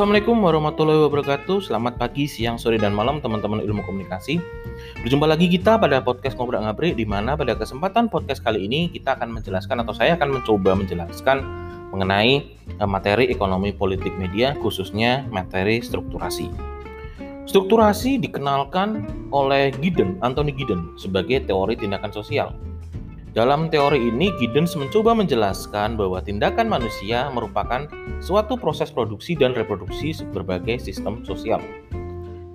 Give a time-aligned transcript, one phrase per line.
[0.00, 1.60] Assalamualaikum warahmatullahi wabarakatuh.
[1.60, 4.40] Selamat pagi, siang, sore, dan malam teman-teman ilmu komunikasi.
[5.04, 9.20] Berjumpa lagi kita pada podcast Ngobrol Ngabri di mana pada kesempatan podcast kali ini kita
[9.20, 11.44] akan menjelaskan atau saya akan mencoba menjelaskan
[11.92, 12.48] mengenai
[12.80, 16.48] eh, materi ekonomi politik media khususnya materi strukturasi.
[17.44, 19.04] Strukturasi dikenalkan
[19.36, 22.56] oleh Giddens, Anthony Giddens sebagai teori tindakan sosial.
[23.30, 27.86] Dalam teori ini, Giddens mencoba menjelaskan bahwa tindakan manusia merupakan
[28.18, 31.62] suatu proses produksi dan reproduksi berbagai sistem sosial.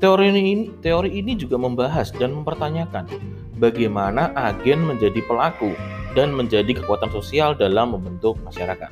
[0.03, 3.07] Teori ini, teori ini juga membahas dan mempertanyakan
[3.55, 5.71] bagaimana agen menjadi pelaku
[6.11, 8.91] dan menjadi kekuatan sosial dalam membentuk masyarakat.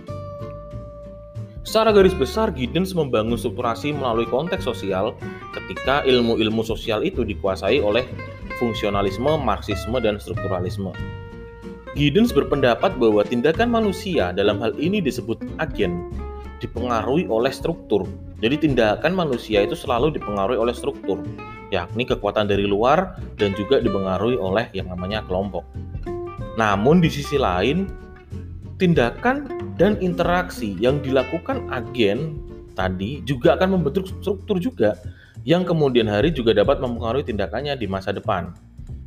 [1.67, 5.19] Secara garis besar, Giddens membangun strukturasi melalui konteks sosial
[5.51, 8.07] ketika ilmu-ilmu sosial itu dikuasai oleh
[8.55, 10.95] fungsionalisme, marxisme, dan strukturalisme.
[11.93, 16.09] Giddens berpendapat bahwa tindakan manusia dalam hal ini disebut agen
[16.57, 18.09] dipengaruhi oleh struktur.
[18.41, 21.21] Jadi tindakan manusia itu selalu dipengaruhi oleh struktur,
[21.69, 25.61] yakni kekuatan dari luar dan juga dipengaruhi oleh yang namanya kelompok.
[26.57, 27.85] Namun di sisi lain,
[28.81, 32.41] tindakan dan interaksi yang dilakukan agen
[32.73, 34.97] tadi juga akan membentuk struktur juga
[35.45, 38.49] yang kemudian hari juga dapat mempengaruhi tindakannya di masa depan.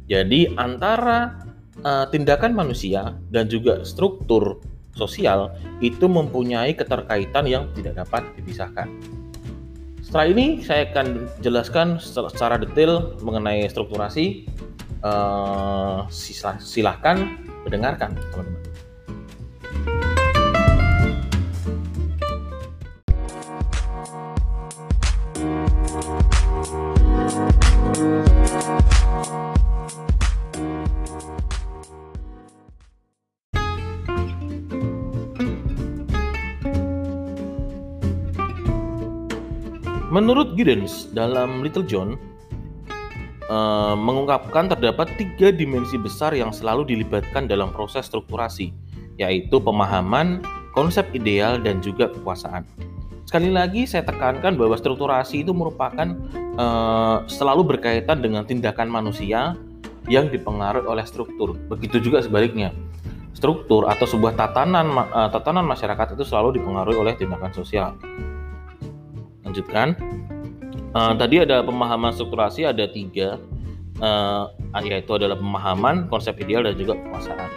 [0.06, 1.45] Jadi antara
[1.82, 4.62] uh, tindakan manusia dan juga struktur
[4.96, 5.52] sosial
[5.84, 8.88] itu mempunyai keterkaitan yang tidak dapat dipisahkan.
[10.00, 14.48] Setelah ini saya akan jelaskan secara detail mengenai strukturasi.
[15.04, 16.08] Uh,
[16.58, 18.46] silahkan mendengarkan teman-teman.
[40.16, 42.16] Menurut Giddens dalam Little John
[43.52, 48.72] uh, mengungkapkan terdapat tiga dimensi besar yang selalu dilibatkan dalam proses strukturasi,
[49.20, 50.40] yaitu pemahaman,
[50.72, 52.64] konsep ideal, dan juga kekuasaan.
[53.28, 56.16] Sekali lagi saya tekankan bahwa strukturasi itu merupakan
[56.56, 59.52] uh, selalu berkaitan dengan tindakan manusia
[60.08, 61.60] yang dipengaruhi oleh struktur.
[61.68, 62.72] Begitu juga sebaliknya.
[63.36, 67.92] Struktur atau sebuah tatanan uh, tatanan masyarakat itu selalu dipengaruhi oleh tindakan sosial
[69.56, 69.96] lanjutkan.
[70.92, 73.40] Uh, tadi ada pemahaman strukturasi ada tiga,
[74.04, 74.52] uh,
[74.84, 77.48] yaitu adalah pemahaman, konsep ideal, dan juga kekuasaan.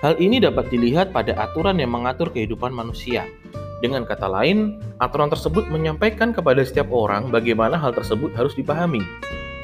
[0.00, 3.28] Hal ini dapat dilihat pada aturan yang mengatur kehidupan manusia.
[3.80, 9.00] Dengan kata lain, aturan tersebut menyampaikan kepada setiap orang bagaimana hal tersebut harus dipahami,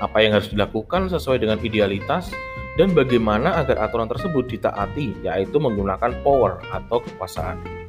[0.04, 2.28] apa yang harus dilakukan sesuai dengan idealitas,
[2.76, 7.79] dan bagaimana agar aturan tersebut ditaati, yaitu menggunakan power atau kekuasaan.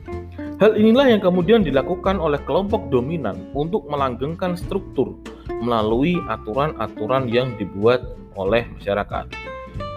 [0.61, 5.17] Hal inilah yang kemudian dilakukan oleh kelompok dominan untuk melanggengkan struktur
[5.57, 8.05] melalui aturan-aturan yang dibuat
[8.37, 9.25] oleh masyarakat.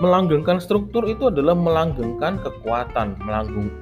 [0.01, 3.13] Melanggengkan struktur itu adalah melanggengkan kekuatan,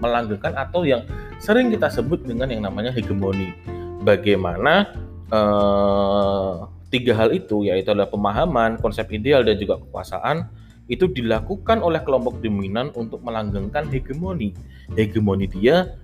[0.03, 1.07] melanggengkan atau yang
[1.39, 3.55] sering kita sebut dengan yang namanya hegemoni.
[4.03, 4.91] Bagaimana
[5.31, 6.53] eh,
[6.91, 10.51] tiga hal itu yaitu adalah pemahaman, konsep ideal dan juga kekuasaan
[10.91, 14.51] itu dilakukan oleh kelompok dominan untuk melanggengkan hegemoni.
[14.99, 15.95] Hegemoni dia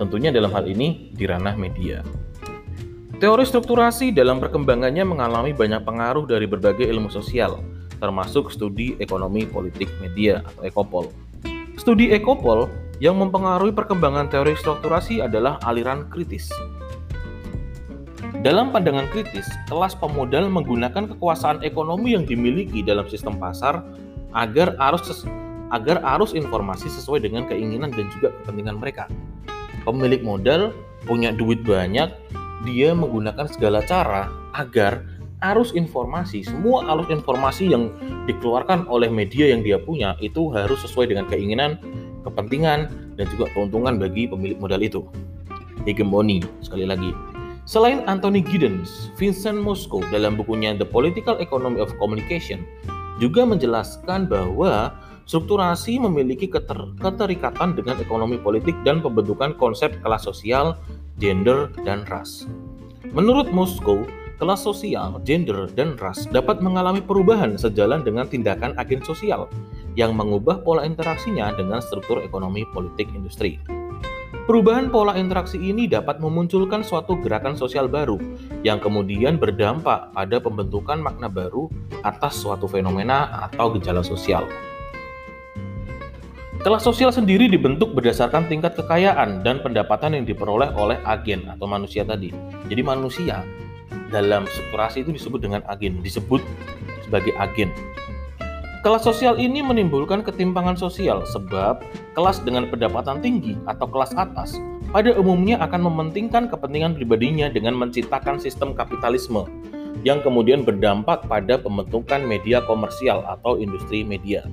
[0.00, 2.00] tentunya dalam hal ini di ranah media.
[3.20, 7.60] Teori strukturasi dalam perkembangannya mengalami banyak pengaruh dari berbagai ilmu sosial,
[8.00, 11.04] termasuk studi ekonomi politik media atau ekopol.
[11.76, 12.64] Studi ekopol
[12.96, 16.48] yang mempengaruhi perkembangan teori strukturasi adalah aliran kritis.
[18.40, 23.84] Dalam pandangan kritis, kelas pemodal menggunakan kekuasaan ekonomi yang dimiliki dalam sistem pasar
[24.32, 25.28] agar arus
[25.76, 29.04] agar arus informasi sesuai dengan keinginan dan juga kepentingan mereka
[29.84, 30.74] pemilik modal
[31.08, 32.12] punya duit banyak,
[32.68, 35.04] dia menggunakan segala cara agar
[35.40, 37.88] arus informasi, semua arus informasi yang
[38.28, 41.80] dikeluarkan oleh media yang dia punya itu harus sesuai dengan keinginan,
[42.28, 45.00] kepentingan, dan juga keuntungan bagi pemilik modal itu.
[45.88, 47.16] Hegemoni, sekali lagi.
[47.64, 52.66] Selain Anthony Giddens, Vincent Moscow dalam bukunya The Political Economy of Communication
[53.20, 54.96] juga menjelaskan bahwa
[55.30, 60.74] Strukturasi memiliki keter keterikatan dengan ekonomi politik dan pembentukan konsep kelas sosial,
[61.22, 62.50] gender, dan ras.
[63.14, 64.02] Menurut Moskow,
[64.42, 69.46] kelas sosial, gender, dan ras dapat mengalami perubahan sejalan dengan tindakan agen sosial
[69.94, 73.62] yang mengubah pola interaksinya dengan struktur ekonomi politik industri.
[74.50, 78.18] Perubahan pola interaksi ini dapat memunculkan suatu gerakan sosial baru
[78.66, 81.70] yang kemudian berdampak pada pembentukan makna baru
[82.02, 84.69] atas suatu fenomena atau gejala sosial.
[86.60, 92.04] Kelas sosial sendiri dibentuk berdasarkan tingkat kekayaan dan pendapatan yang diperoleh oleh agen atau manusia
[92.04, 92.36] tadi.
[92.68, 93.48] Jadi manusia
[94.12, 96.44] dalam strukturasi itu disebut dengan agen, disebut
[97.08, 97.72] sebagai agen.
[98.84, 101.80] Kelas sosial ini menimbulkan ketimpangan sosial sebab
[102.12, 104.60] kelas dengan pendapatan tinggi atau kelas atas
[104.92, 109.48] pada umumnya akan mementingkan kepentingan pribadinya dengan menciptakan sistem kapitalisme
[110.04, 114.44] yang kemudian berdampak pada pembentukan media komersial atau industri media.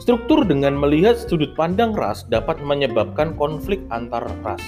[0.00, 4.64] Struktur dengan melihat sudut pandang ras dapat menyebabkan konflik antar ras.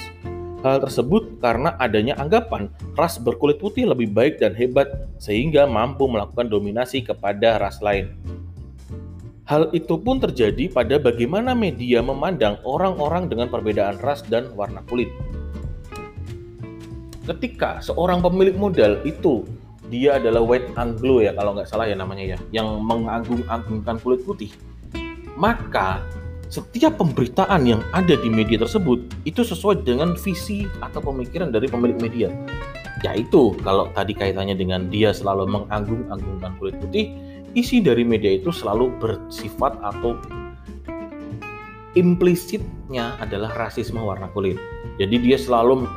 [0.61, 2.69] Hal tersebut karena adanya anggapan
[3.01, 8.13] ras berkulit putih lebih baik dan hebat sehingga mampu melakukan dominasi kepada ras lain.
[9.49, 15.09] Hal itu pun terjadi pada bagaimana media memandang orang-orang dengan perbedaan ras dan warna kulit.
[17.25, 19.49] Ketika seorang pemilik modal itu
[19.89, 24.53] dia adalah white Anglo ya kalau nggak salah ya namanya ya, yang mengagung-agungkan kulit putih,
[25.37, 26.05] maka
[26.53, 31.97] setiap pemberitaan yang ada di media tersebut itu sesuai dengan visi atau pemikiran dari pemilik
[31.97, 32.29] media.
[33.01, 37.17] Yaitu kalau tadi kaitannya dengan dia selalu mengagung-agungkan kulit putih,
[37.57, 40.21] isi dari media itu selalu bersifat atau
[41.97, 44.61] implisitnya adalah rasisme warna kulit.
[45.01, 45.89] Jadi dia selalu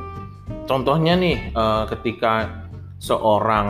[0.71, 2.63] contohnya nih eh, ketika
[3.03, 3.67] seorang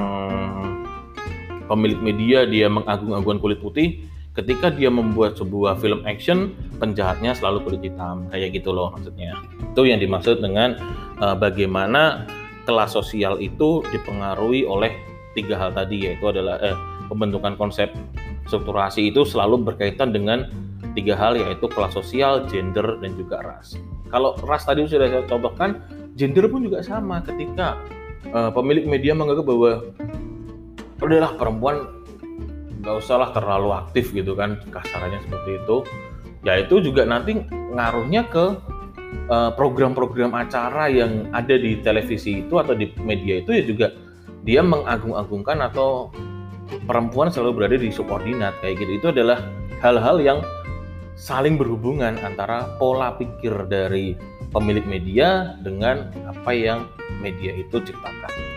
[1.66, 7.82] pemilik media dia mengagung-agungkan kulit putih, ketika dia membuat sebuah film action penjahatnya selalu kulit
[7.88, 9.32] hitam kayak gitu loh maksudnya
[9.72, 10.76] itu yang dimaksud dengan
[11.24, 12.28] uh, bagaimana
[12.68, 14.92] kelas sosial itu dipengaruhi oleh
[15.38, 16.76] tiga hal tadi yaitu adalah eh,
[17.08, 17.92] pembentukan konsep
[18.50, 20.50] strukturasi itu selalu berkaitan dengan
[20.96, 23.76] tiga hal yaitu kelas sosial, gender dan juga ras.
[24.10, 25.84] Kalau ras tadi sudah saya contohkan,
[26.16, 27.76] gender pun juga sama ketika
[28.32, 29.72] uh, pemilik media menganggap bahwa
[31.04, 31.76] udahlah perempuan
[32.86, 35.78] nggak usah lah terlalu aktif gitu kan kasarannya seperti itu
[36.46, 38.54] ya itu juga nanti ngaruhnya ke
[39.34, 43.88] eh, program-program uh, acara yang ada di televisi itu atau di media itu ya juga
[44.46, 46.14] dia mengagung-agungkan atau
[46.86, 49.42] perempuan selalu berada di subordinat kayak gitu itu adalah
[49.82, 50.40] hal-hal yang
[51.18, 54.14] saling berhubungan antara pola pikir dari
[54.54, 56.86] pemilik media dengan apa yang
[57.24, 58.55] media itu ciptakan.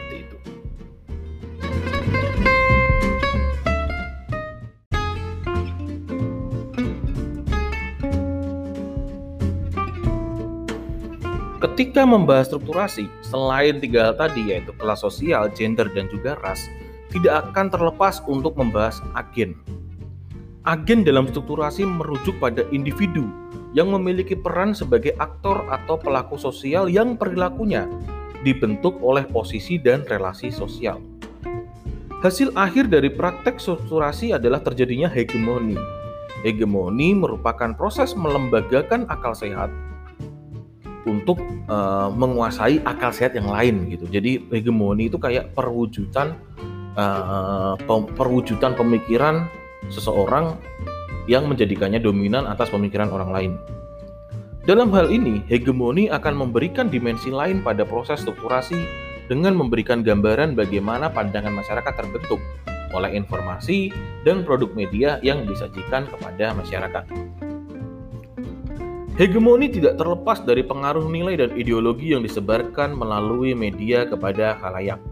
[11.78, 16.58] Ketika membahas strukturasi, selain tiga hal tadi yaitu kelas sosial, gender, dan juga ras,
[17.14, 19.54] tidak akan terlepas untuk membahas agen.
[20.66, 23.30] Agen dalam strukturasi merujuk pada individu
[23.78, 27.86] yang memiliki peran sebagai aktor atau pelaku sosial yang perilakunya
[28.42, 30.98] dibentuk oleh posisi dan relasi sosial.
[32.26, 35.78] Hasil akhir dari praktek strukturasi adalah terjadinya hegemoni.
[36.42, 39.70] Hegemoni merupakan proses melembagakan akal sehat
[41.08, 41.40] untuk
[41.72, 44.04] uh, menguasai akal sehat yang lain gitu.
[44.06, 46.36] Jadi hegemoni itu kayak perwujudan
[46.94, 47.74] uh,
[48.14, 49.48] perwujudan pemikiran
[49.88, 50.60] seseorang
[51.28, 53.52] yang menjadikannya dominan atas pemikiran orang lain.
[54.68, 58.76] Dalam hal ini, hegemoni akan memberikan dimensi lain pada proses strukturasi
[59.24, 62.40] dengan memberikan gambaran bagaimana pandangan masyarakat terbentuk
[62.92, 63.92] oleh informasi
[64.24, 67.04] dan produk media yang disajikan kepada masyarakat.
[69.18, 75.02] Hegemoni tidak terlepas dari pengaruh nilai dan ideologi yang disebarkan melalui media kepada khalayak.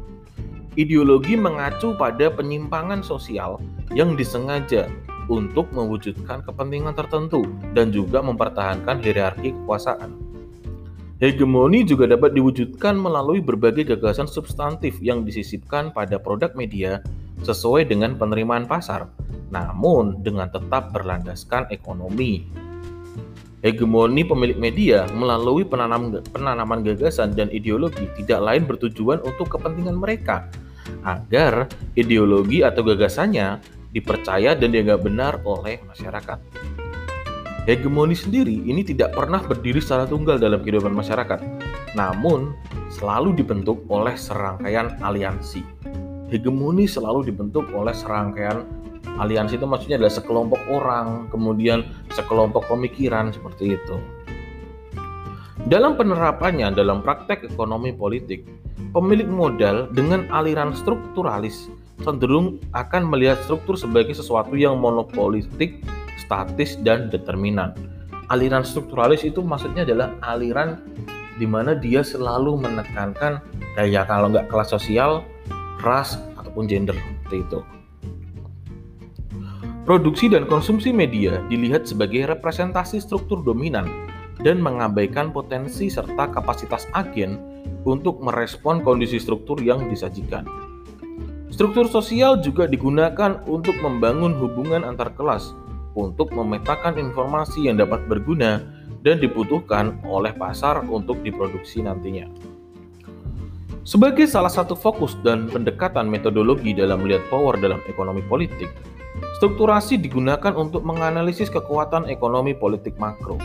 [0.78, 3.58] Ideologi mengacu pada penyimpangan sosial
[3.90, 4.86] yang disengaja
[5.26, 10.14] untuk mewujudkan kepentingan tertentu dan juga mempertahankan hierarki kekuasaan.
[11.18, 17.02] Hegemoni juga dapat diwujudkan melalui berbagai gagasan substantif yang disisipkan pada produk media
[17.42, 19.10] sesuai dengan penerimaan pasar,
[19.50, 22.65] namun dengan tetap berlandaskan ekonomi.
[23.66, 30.46] Hegemoni pemilik media melalui penanam, penanaman gagasan dan ideologi tidak lain bertujuan untuk kepentingan mereka,
[31.02, 31.66] agar
[31.98, 33.58] ideologi atau gagasannya
[33.90, 36.38] dipercaya dan dianggap benar oleh masyarakat.
[37.66, 41.42] Hegemoni sendiri ini tidak pernah berdiri secara tunggal dalam kehidupan masyarakat,
[41.98, 42.54] namun
[42.86, 45.66] selalu dibentuk oleh serangkaian aliansi.
[46.30, 48.62] Hegemoni selalu dibentuk oleh serangkaian
[49.20, 53.96] aliansi itu maksudnya adalah sekelompok orang, kemudian sekelompok pemikiran seperti itu.
[55.66, 58.46] Dalam penerapannya dalam praktek ekonomi politik,
[58.94, 61.66] pemilik modal dengan aliran strukturalis
[62.04, 65.80] cenderung akan melihat struktur sebagai sesuatu yang monopolitik,
[66.20, 67.72] statis, dan determinan.
[68.30, 70.82] Aliran strukturalis itu maksudnya adalah aliran
[71.40, 73.40] di mana dia selalu menekankan
[73.76, 75.24] kayak kalau nggak kelas sosial,
[75.84, 77.58] ras, ataupun gender seperti itu.
[79.86, 83.86] Produksi dan konsumsi media dilihat sebagai representasi struktur dominan
[84.42, 87.38] dan mengabaikan potensi serta kapasitas agen
[87.86, 90.42] untuk merespon kondisi struktur yang disajikan.
[91.54, 95.54] Struktur sosial juga digunakan untuk membangun hubungan antar kelas,
[95.94, 98.66] untuk memetakan informasi yang dapat berguna
[99.06, 102.26] dan dibutuhkan oleh pasar untuk diproduksi nantinya.
[103.86, 108.66] Sebagai salah satu fokus dan pendekatan metodologi dalam melihat power dalam ekonomi politik,
[109.36, 113.36] strukturasi digunakan untuk menganalisis kekuatan ekonomi politik makro.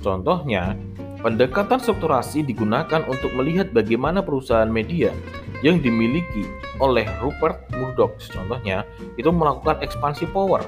[0.00, 0.76] Contohnya,
[1.20, 5.12] pendekatan strukturasi digunakan untuk melihat bagaimana perusahaan media
[5.60, 6.48] yang dimiliki
[6.80, 8.88] oleh Rupert Murdoch, contohnya,
[9.20, 10.64] itu melakukan ekspansi power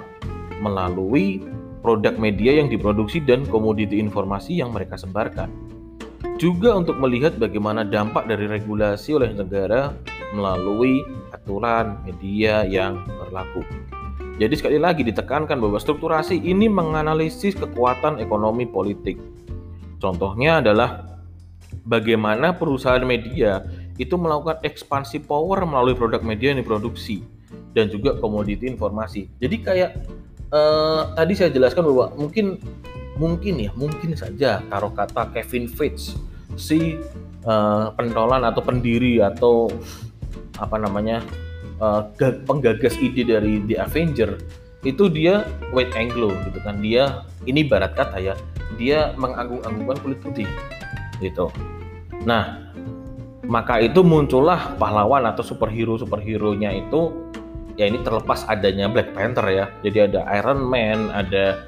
[0.61, 1.41] melalui
[1.81, 5.73] produk media yang diproduksi dan komoditi informasi yang mereka sebarkan
[6.43, 9.95] juga untuk melihat bagaimana dampak dari regulasi oleh negara
[10.35, 13.63] melalui aturan media yang berlaku.
[14.41, 19.21] Jadi sekali lagi ditekankan bahwa strukturasi ini menganalisis kekuatan ekonomi politik.
[20.01, 21.21] Contohnya adalah
[21.85, 23.63] bagaimana perusahaan media
[24.01, 27.23] itu melakukan ekspansi power melalui produk media yang diproduksi
[27.77, 29.29] dan juga komoditi informasi.
[29.39, 29.91] Jadi kayak
[30.51, 32.59] eh, tadi saya jelaskan bahwa mungkin
[33.21, 36.17] mungkin ya mungkin saja taruh kata Kevin Feige
[36.57, 36.97] si
[37.45, 39.69] uh, pentolan atau pendiri atau
[40.61, 41.21] apa namanya
[41.83, 42.07] uh,
[42.47, 44.39] penggagas ide dari The Avenger
[44.87, 46.79] itu dia white Anglo gitu kan.
[46.79, 48.35] Dia ini barat kata ya
[48.79, 50.49] dia mengagung-agungkan kulit putih
[51.19, 51.51] gitu.
[52.23, 52.71] Nah
[53.47, 57.11] maka itu muncullah pahlawan atau superhero superhero-nya itu
[57.75, 59.67] ya ini terlepas adanya Black Panther ya.
[59.83, 61.67] Jadi ada Iron Man ada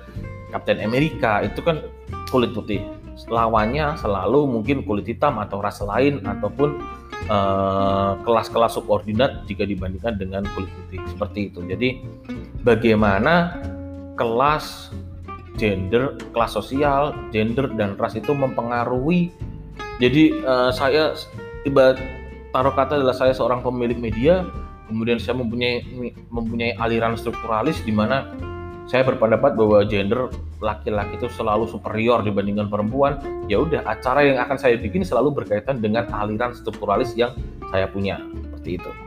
[0.55, 1.83] Captain America itu kan
[2.31, 2.83] kulit putih.
[3.31, 6.83] Lawannya selalu mungkin kulit hitam atau ras lain ataupun
[8.25, 11.65] kelas-kelas uh, subordinat jika dibandingkan dengan putih seperti itu.
[11.65, 11.89] Jadi
[12.61, 13.57] bagaimana
[14.21, 14.93] kelas
[15.57, 19.31] gender, kelas sosial, gender dan ras itu mempengaruhi.
[20.03, 21.15] Jadi uh, saya
[21.63, 21.95] tiba
[22.51, 24.45] taruh kata adalah saya seorang pemilik media,
[24.91, 25.87] kemudian saya mempunyai
[26.29, 28.31] mempunyai aliran strukturalis di mana
[28.85, 30.29] saya berpendapat bahwa gender
[30.61, 33.17] laki-laki itu selalu superior dibandingkan perempuan.
[33.49, 37.33] Ya udah acara yang akan saya bikin selalu berkaitan dengan aliran strukturalis yang
[37.73, 38.21] saya punya.
[38.53, 39.04] Seperti itu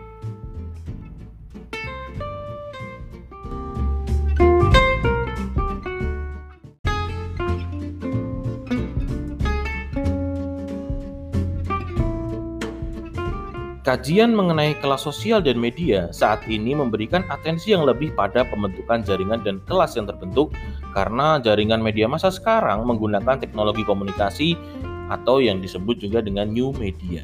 [13.87, 19.39] Kajian mengenai kelas sosial dan media saat ini memberikan atensi yang lebih pada pembentukan jaringan
[19.47, 20.51] dan kelas yang terbentuk
[20.91, 24.59] karena jaringan media masa sekarang menggunakan teknologi komunikasi
[25.07, 27.23] atau yang disebut juga dengan new media.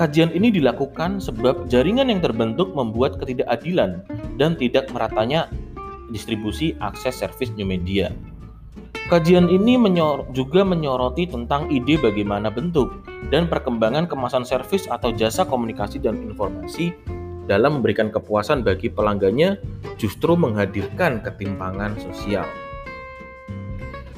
[0.00, 4.00] Kajian ini dilakukan sebab jaringan yang terbentuk membuat ketidakadilan
[4.40, 5.44] dan tidak meratanya
[6.08, 8.08] distribusi akses servis new media.
[9.10, 13.02] Kajian ini menyor juga menyoroti tentang ide bagaimana bentuk
[13.34, 16.94] dan perkembangan kemasan servis atau jasa komunikasi dan informasi
[17.50, 19.58] dalam memberikan kepuasan bagi pelanggannya
[19.98, 22.46] justru menghadirkan ketimpangan sosial.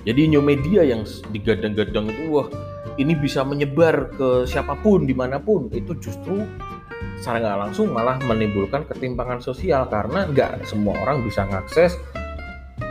[0.04, 2.52] Jadi new media yang digadang-gadang itu wah
[3.00, 6.44] ini bisa menyebar ke siapa pun di mana pun itu justru
[7.16, 11.96] secara nggak langsung malah menimbulkan ketimpangan sosial karena nggak semua orang bisa mengakses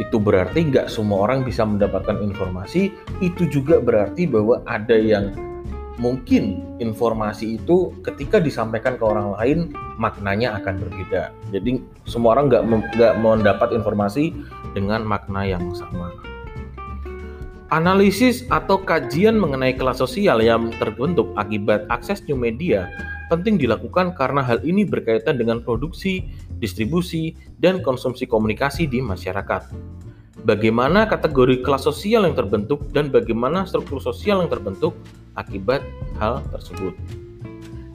[0.02, 2.90] itu berarti nggak semua orang bisa mendapatkan informasi.
[3.22, 5.30] Itu juga berarti bahwa ada yang
[6.02, 9.60] mungkin informasi itu ketika disampaikan ke orang lain
[10.02, 11.30] maknanya akan berbeda.
[11.54, 12.64] Jadi semua orang nggak
[12.98, 14.34] nggak mendapat informasi
[14.74, 16.10] dengan makna yang sama.
[17.72, 22.90] Analisis atau kajian mengenai kelas sosial yang terbentuk akibat akses new media
[23.32, 26.28] penting dilakukan karena hal ini berkaitan dengan produksi,
[26.60, 27.32] distribusi,
[27.64, 29.72] dan konsumsi komunikasi di masyarakat.
[30.44, 34.92] Bagaimana kategori kelas sosial yang terbentuk dan bagaimana struktur sosial yang terbentuk
[35.40, 35.80] akibat
[36.20, 36.92] hal tersebut.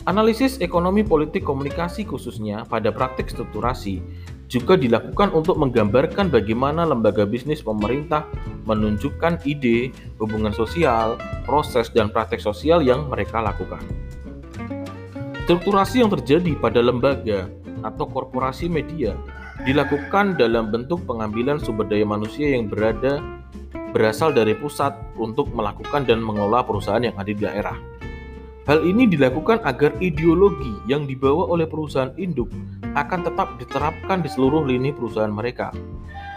[0.06, 3.98] Analisis ekonomi politik komunikasi khususnya pada praktik strukturasi
[4.46, 8.22] juga dilakukan untuk menggambarkan bagaimana lembaga bisnis pemerintah
[8.70, 9.90] menunjukkan ide,
[10.22, 13.82] hubungan sosial, proses, dan praktek sosial yang mereka lakukan.
[15.46, 17.46] Strukturasi yang terjadi pada lembaga
[17.86, 19.14] atau korporasi media
[19.62, 23.22] dilakukan dalam bentuk pengambilan sumber daya manusia yang berada
[23.94, 27.78] berasal dari pusat untuk melakukan dan mengelola perusahaan yang ada di daerah.
[28.66, 32.50] Hal ini dilakukan agar ideologi yang dibawa oleh perusahaan induk
[32.98, 35.70] akan tetap diterapkan di seluruh lini perusahaan mereka.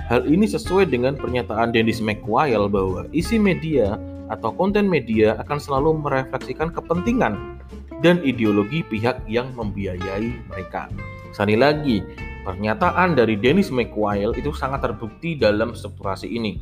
[0.05, 3.97] Hal ini sesuai dengan pernyataan Dennis McQuail bahwa isi media
[4.29, 7.57] atau konten media akan selalu merefleksikan kepentingan
[7.99, 10.87] dan ideologi pihak yang membiayai mereka.
[11.35, 12.01] Sekali lagi,
[12.39, 16.57] Pernyataan dari Dennis McQuail itu sangat terbukti dalam strukturasi ini,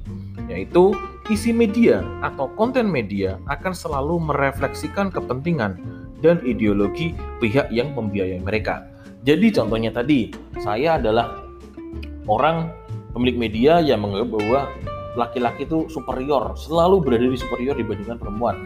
[0.50, 0.91] yaitu
[1.29, 5.79] isi media atau konten media akan selalu merefleksikan kepentingan
[6.20, 8.89] dan ideologi pihak yang membiayai mereka.
[9.22, 11.46] Jadi contohnya tadi, saya adalah
[12.25, 12.67] orang
[13.15, 14.60] pemilik media yang menganggap bahwa
[15.13, 18.60] laki-laki itu superior, selalu berada di superior dibandingkan perempuan.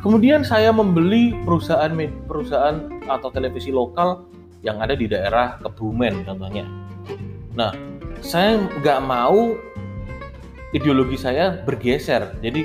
[0.00, 1.92] Kemudian saya membeli perusahaan
[2.24, 4.24] perusahaan atau televisi lokal
[4.64, 6.64] yang ada di daerah Kebumen contohnya.
[7.52, 7.72] Nah,
[8.24, 9.56] saya nggak mau
[10.72, 12.32] ideologi saya bergeser.
[12.40, 12.64] Jadi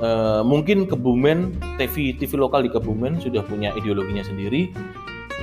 [0.00, 4.72] eh, mungkin Kebumen TV TV lokal di Kebumen sudah punya ideologinya sendiri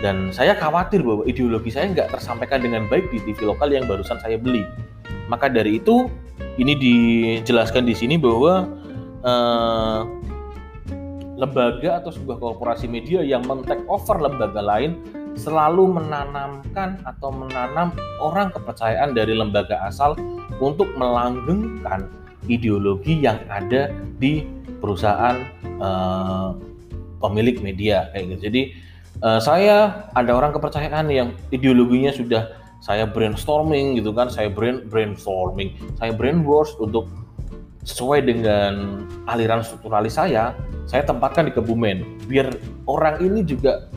[0.02, 4.18] dan saya khawatir bahwa ideologi saya nggak tersampaikan dengan baik di TV lokal yang barusan
[4.26, 4.66] saya beli.
[5.30, 6.10] Maka dari itu
[6.58, 8.66] ini dijelaskan di sini bahwa
[9.22, 10.02] uh,
[11.42, 15.02] lembaga atau sebuah korporasi media yang men-take over lembaga lain
[15.34, 17.90] selalu menanamkan atau menanam
[18.22, 20.14] orang kepercayaan dari lembaga asal
[20.62, 22.06] untuk melanggengkan
[22.46, 23.90] ideologi yang ada
[24.22, 24.46] di
[24.78, 25.42] perusahaan
[25.82, 26.54] uh,
[27.18, 28.42] pemilik media kayak gitu.
[28.54, 28.62] Jadi
[29.26, 35.78] uh, saya ada orang kepercayaan yang ideologinya sudah saya brainstorming gitu kan saya brain brainstorming
[36.02, 37.06] saya brainwash untuk
[37.82, 40.54] sesuai dengan aliran strukturalis saya
[40.86, 42.04] saya tempatkan di Kebumen.
[42.28, 42.52] Biar
[42.86, 43.88] orang ini juga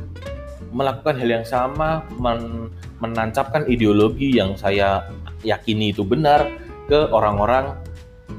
[0.74, 5.04] melakukan hal yang sama men menancapkan ideologi yang saya
[5.44, 6.48] yakini itu benar
[6.88, 7.76] ke orang-orang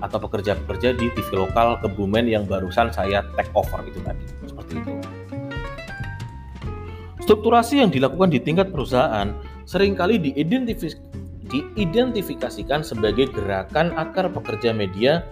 [0.01, 4.23] atau pekerja-pekerja di TV lokal Kebumen yang barusan saya take over itu tadi.
[4.49, 4.91] Seperti itu.
[7.25, 9.33] Strukturasi yang dilakukan di tingkat perusahaan
[9.65, 11.04] sering kali diidentifikasi,
[11.55, 15.23] diidentifikasikan sebagai gerakan akar pekerja media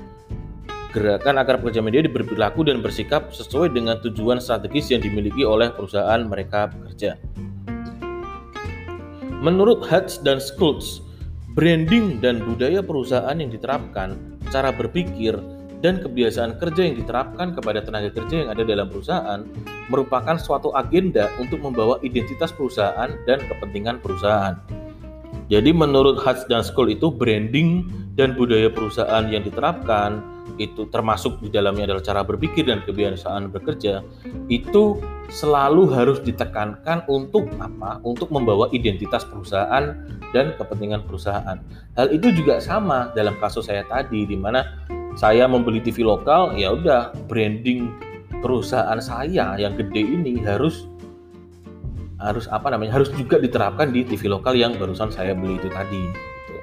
[0.94, 6.22] gerakan agar pekerja media berperilaku dan bersikap sesuai dengan tujuan strategis yang dimiliki oleh perusahaan
[6.22, 7.18] mereka bekerja.
[9.42, 11.02] Menurut Hutch dan Schultz,
[11.58, 14.16] branding dan budaya perusahaan yang diterapkan,
[14.54, 15.36] cara berpikir,
[15.84, 19.44] dan kebiasaan kerja yang diterapkan kepada tenaga kerja yang ada dalam perusahaan
[19.92, 24.56] merupakan suatu agenda untuk membawa identitas perusahaan dan kepentingan perusahaan.
[25.52, 31.50] Jadi menurut Hutch dan School itu branding dan budaya perusahaan yang diterapkan itu termasuk di
[31.50, 34.06] dalamnya adalah cara berpikir dan kebiasaan bekerja
[34.54, 35.02] itu
[35.34, 37.98] selalu harus ditekankan untuk apa?
[38.06, 39.98] Untuk membawa identitas perusahaan
[40.34, 41.58] dan kepentingan perusahaan.
[41.98, 44.66] Hal itu juga sama dalam kasus saya tadi di mana
[45.18, 47.90] saya membeli TV lokal ya udah branding
[48.42, 50.90] perusahaan saya yang gede ini harus
[52.24, 56.04] harus apa namanya harus juga diterapkan di TV lokal yang barusan saya beli itu tadi.
[56.48, 56.56] Gitu.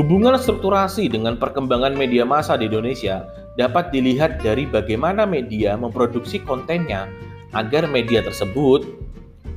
[0.00, 7.06] Hubungan strukturasi dengan perkembangan media massa di Indonesia dapat dilihat dari bagaimana media memproduksi kontennya
[7.54, 8.82] agar media tersebut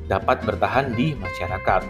[0.06, 1.82] dapat bertahan di masyarakat.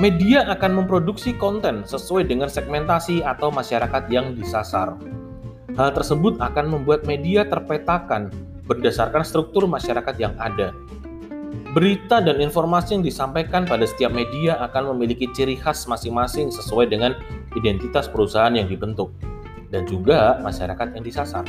[0.00, 4.96] Media akan memproduksi konten sesuai dengan segmentasi atau masyarakat yang disasar.
[5.76, 8.32] Hal tersebut akan membuat media terpetakan
[8.64, 10.72] berdasarkan struktur masyarakat yang ada.
[11.70, 17.14] Berita dan informasi yang disampaikan pada setiap media akan memiliki ciri khas masing-masing sesuai dengan
[17.54, 19.14] identitas perusahaan yang dibentuk
[19.70, 21.46] dan juga masyarakat yang disasar.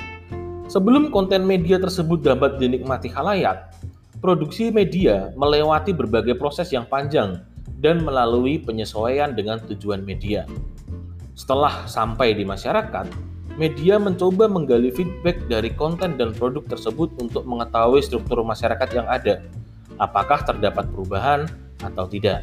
[0.69, 3.73] Sebelum konten media tersebut dapat dinikmati halayak,
[4.21, 7.41] produksi media melewati berbagai proses yang panjang
[7.81, 10.45] dan melalui penyesuaian dengan tujuan media.
[11.33, 13.09] Setelah sampai di masyarakat,
[13.57, 19.41] media mencoba menggali feedback dari konten dan produk tersebut untuk mengetahui struktur masyarakat yang ada,
[20.01, 21.45] apakah terdapat perubahan
[21.85, 22.41] atau tidak.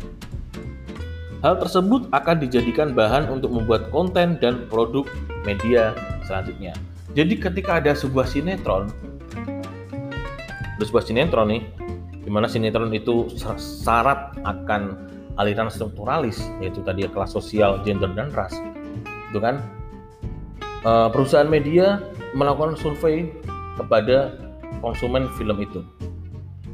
[1.42, 5.06] Hal tersebut akan dijadikan bahan untuk membuat konten dan produk
[5.46, 5.94] media
[6.26, 6.74] selanjutnya.
[7.14, 8.90] Jadi ketika ada sebuah sinetron,
[10.78, 11.62] ada sebuah sinetron nih,
[12.26, 14.98] di mana sinetron itu syarat akan
[15.38, 18.58] aliran strukturalis, yaitu tadi kelas sosial, gender dan ras,
[19.30, 19.62] itu kan
[20.82, 22.02] uh, perusahaan media
[22.34, 23.30] melakukan survei
[23.78, 24.34] kepada
[24.82, 25.80] konsumen film itu.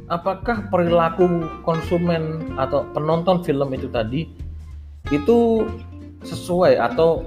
[0.08, 4.28] Apakah perilaku konsumen atau penonton film itu tadi
[5.08, 5.64] itu
[6.24, 7.24] sesuai atau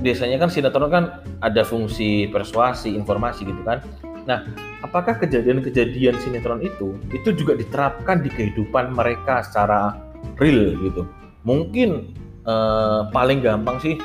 [0.00, 1.04] biasanya kan sinetron kan
[1.40, 3.80] ada fungsi persuasi, informasi gitu kan.
[4.28, 4.44] Nah,
[4.80, 9.96] apakah kejadian-kejadian sinetron itu itu juga diterapkan di kehidupan mereka secara
[10.40, 11.04] real gitu?
[11.44, 12.12] Mungkin
[12.44, 13.96] eh, paling gampang sih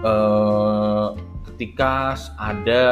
[0.00, 1.08] Eh,
[1.52, 2.84] ketika ada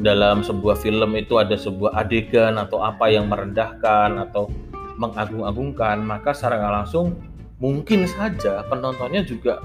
[0.00, 4.48] dalam sebuah film itu ada sebuah adegan atau apa yang merendahkan atau
[4.96, 7.18] mengagung-agungkan, maka secara langsung
[7.60, 9.60] mungkin saja penontonnya juga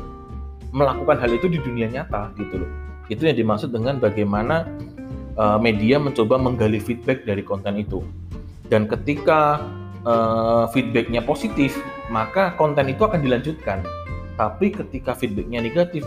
[0.75, 2.71] melakukan hal itu di dunia nyata gitu loh.
[3.09, 4.69] Itu yang dimaksud dengan bagaimana
[5.39, 8.03] uh, media mencoba menggali feedback dari konten itu.
[8.69, 9.65] Dan ketika
[10.05, 11.73] uh, feedbacknya positif,
[12.13, 13.81] maka konten itu akan dilanjutkan.
[14.37, 16.05] Tapi ketika feedbacknya negatif,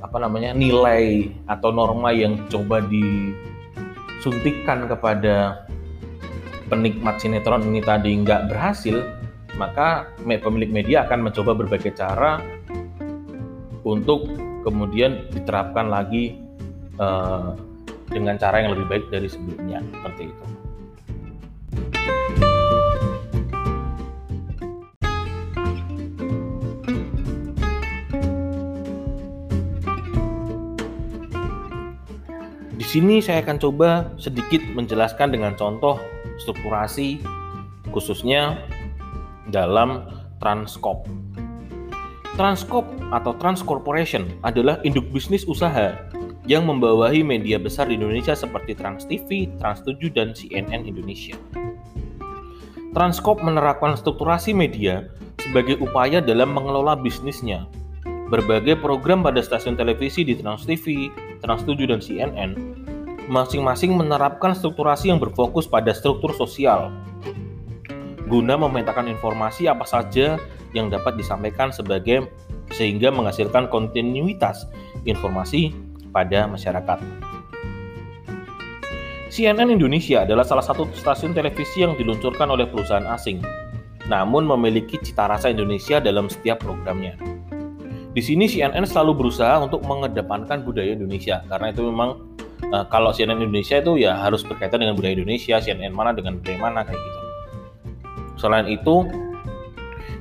[0.00, 5.66] apa namanya nilai atau norma yang coba disuntikkan kepada
[6.72, 9.02] penikmat sinetron ini tadi nggak berhasil,
[9.58, 12.40] maka pemilik media akan mencoba berbagai cara
[13.84, 14.28] untuk
[14.62, 16.36] kemudian diterapkan lagi
[17.00, 17.56] uh,
[18.10, 20.59] dengan cara yang lebih baik dari sebelumnya seperti itu.
[32.90, 36.02] Sini saya akan coba sedikit menjelaskan dengan contoh
[36.42, 37.22] strukturasi
[37.94, 38.58] khususnya
[39.54, 40.10] dalam
[40.42, 41.06] Transkop.
[42.34, 45.94] Transkop atau Trans Corporation adalah induk bisnis usaha
[46.48, 51.36] yang membawahi media besar di Indonesia seperti Trans TV, Trans 7, dan CNN Indonesia.
[52.96, 55.06] Transkop menerapkan strukturasi media
[55.38, 57.68] sebagai upaya dalam mengelola bisnisnya.
[58.32, 61.12] Berbagai program pada stasiun televisi di Trans TV,
[61.44, 62.79] Trans 7, dan CNN
[63.30, 66.90] masing-masing menerapkan strukturasi yang berfokus pada struktur sosial,
[68.26, 70.34] guna memetakan informasi apa saja
[70.74, 72.26] yang dapat disampaikan sebagai
[72.74, 74.66] sehingga menghasilkan kontinuitas
[75.06, 75.70] informasi
[76.10, 76.98] pada masyarakat.
[79.30, 83.38] CNN Indonesia adalah salah satu stasiun televisi yang diluncurkan oleh perusahaan asing,
[84.10, 87.14] namun memiliki cita rasa Indonesia dalam setiap programnya.
[88.10, 92.29] Di sini CNN selalu berusaha untuk mengedepankan budaya Indonesia, karena itu memang
[92.68, 96.58] uh, kalau CNN Indonesia itu ya harus berkaitan dengan budaya Indonesia, CNN mana dengan budaya
[96.60, 97.20] mana kayak gitu.
[98.36, 99.08] Selain itu,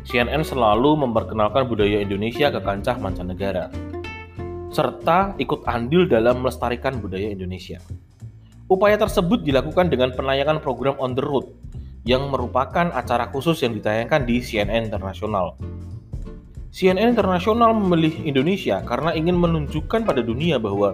[0.08, 3.68] CNN selalu memperkenalkan budaya Indonesia ke kancah mancanegara
[4.70, 7.82] serta ikut andil dalam melestarikan budaya Indonesia.
[8.70, 11.50] Upaya tersebut dilakukan dengan penayangan program On the Road
[12.06, 15.58] yang merupakan acara khusus yang ditayangkan di CNN Internasional.
[16.70, 20.94] CNN Internasional memilih Indonesia karena ingin menunjukkan pada dunia bahwa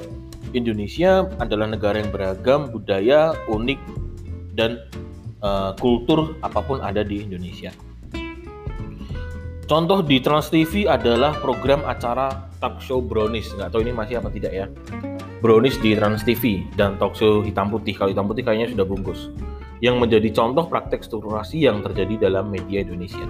[0.55, 3.79] Indonesia adalah negara yang beragam, budaya unik,
[4.55, 4.79] dan
[5.43, 7.75] uh, kultur apa pun ada di Indonesia.
[9.65, 13.49] Contoh di Trans TV adalah program acara talk show Brownies.
[13.57, 14.65] Nggak tahu ini masih apa tidak ya.
[15.41, 17.97] Brownies di Trans TV dan talk show hitam putih.
[17.97, 19.33] Kalau hitam putih kayaknya sudah bungkus.
[19.81, 23.25] Yang menjadi contoh praktek strukturasi yang terjadi dalam media Indonesia.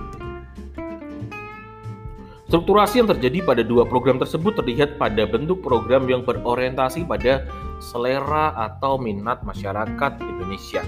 [2.55, 7.43] Strukturasi yang terjadi pada dua program tersebut terlihat pada bentuk program yang berorientasi pada
[7.83, 10.79] selera atau minat masyarakat Indonesia.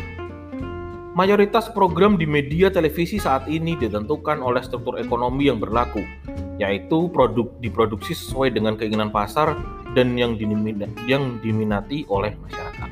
[1.12, 6.08] Mayoritas program di media televisi saat ini ditentukan oleh struktur ekonomi yang berlaku,
[6.56, 9.60] yaitu produk diproduksi sesuai dengan keinginan pasar
[9.92, 12.90] dan yang, diminati oleh masyarakat.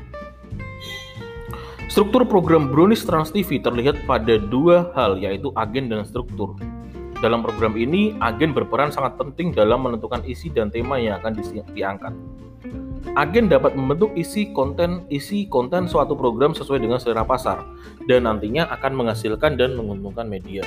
[1.88, 6.60] Struktur program Brownies Trans TV terlihat pada dua hal, yaitu agen dan struktur.
[7.16, 11.32] Dalam program ini, agen berperan sangat penting dalam menentukan isi dan tema yang akan
[11.72, 12.12] diangkat.
[13.16, 17.64] Agen dapat membentuk isi konten isi konten suatu program sesuai dengan selera pasar
[18.04, 20.60] dan nantinya akan menghasilkan dan menguntungkan media.